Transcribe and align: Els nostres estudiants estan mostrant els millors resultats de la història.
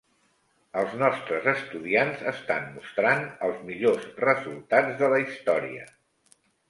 Els 0.79 0.93
nostres 1.01 1.49
estudiants 1.51 2.23
estan 2.31 2.65
mostrant 2.77 3.21
els 3.49 3.59
millors 3.69 4.09
resultats 4.25 4.97
de 5.03 5.11
la 5.15 5.21
història. 5.27 5.87